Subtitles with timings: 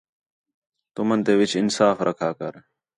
[0.95, 2.53] تُمن تے وِچ انصاف رکھا کر